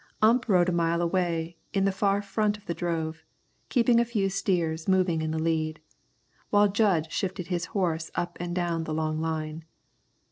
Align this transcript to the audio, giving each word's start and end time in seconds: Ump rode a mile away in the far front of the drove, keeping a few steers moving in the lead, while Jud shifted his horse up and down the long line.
Ump 0.19 0.49
rode 0.49 0.67
a 0.67 0.71
mile 0.71 0.99
away 0.99 1.59
in 1.73 1.85
the 1.85 1.91
far 1.91 2.23
front 2.23 2.57
of 2.57 2.65
the 2.65 2.73
drove, 2.73 3.23
keeping 3.69 3.99
a 3.99 4.03
few 4.03 4.31
steers 4.31 4.87
moving 4.87 5.21
in 5.21 5.29
the 5.29 5.37
lead, 5.37 5.79
while 6.49 6.67
Jud 6.67 7.11
shifted 7.11 7.49
his 7.49 7.65
horse 7.77 8.09
up 8.15 8.35
and 8.39 8.55
down 8.55 8.85
the 8.85 8.95
long 8.95 9.19
line. 9.21 9.63